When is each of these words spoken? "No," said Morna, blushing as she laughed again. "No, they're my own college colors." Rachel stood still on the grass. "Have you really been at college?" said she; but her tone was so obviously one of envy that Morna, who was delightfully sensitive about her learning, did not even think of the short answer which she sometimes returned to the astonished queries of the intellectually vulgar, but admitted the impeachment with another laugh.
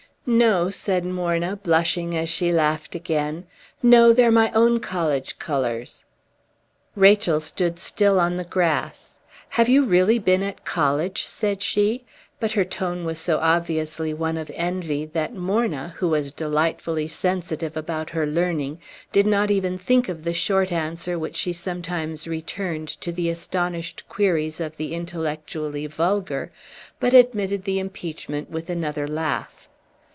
"No," 0.23 0.69
said 0.69 1.03
Morna, 1.03 1.55
blushing 1.55 2.15
as 2.15 2.29
she 2.29 2.51
laughed 2.53 2.93
again. 2.93 3.47
"No, 3.81 4.13
they're 4.13 4.31
my 4.31 4.51
own 4.51 4.79
college 4.79 5.39
colors." 5.39 6.05
Rachel 6.95 7.39
stood 7.39 7.79
still 7.79 8.19
on 8.19 8.35
the 8.35 8.43
grass. 8.43 9.17
"Have 9.49 9.67
you 9.67 9.83
really 9.83 10.19
been 10.19 10.43
at 10.43 10.63
college?" 10.63 11.25
said 11.25 11.63
she; 11.63 12.05
but 12.39 12.51
her 12.51 12.63
tone 12.63 13.03
was 13.03 13.17
so 13.17 13.39
obviously 13.39 14.13
one 14.13 14.37
of 14.37 14.51
envy 14.53 15.07
that 15.07 15.33
Morna, 15.35 15.95
who 15.97 16.09
was 16.09 16.31
delightfully 16.31 17.07
sensitive 17.07 17.75
about 17.75 18.11
her 18.11 18.27
learning, 18.27 18.79
did 19.11 19.25
not 19.25 19.49
even 19.49 19.75
think 19.75 20.07
of 20.07 20.23
the 20.23 20.35
short 20.35 20.71
answer 20.71 21.17
which 21.17 21.35
she 21.35 21.51
sometimes 21.51 22.27
returned 22.27 22.89
to 22.89 23.11
the 23.11 23.27
astonished 23.31 24.07
queries 24.07 24.59
of 24.59 24.77
the 24.77 24.93
intellectually 24.93 25.87
vulgar, 25.87 26.51
but 26.99 27.15
admitted 27.15 27.63
the 27.63 27.79
impeachment 27.79 28.51
with 28.51 28.69
another 28.69 29.07
laugh. 29.07 29.67